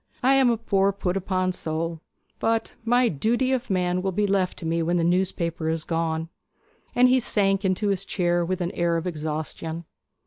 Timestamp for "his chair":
7.89-8.43